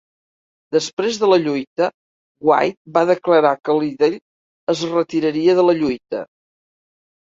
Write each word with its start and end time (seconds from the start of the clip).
Després 0.75 1.19
de 1.23 1.27
la 1.31 1.37
lluita, 1.41 1.89
White 2.51 2.93
va 2.95 3.03
declarar 3.11 3.53
que 3.69 3.75
Liddell 3.83 4.19
es 4.75 4.85
retiraria 4.95 5.57
de 5.61 5.67
la 5.69 5.77
lluita. 5.83 6.25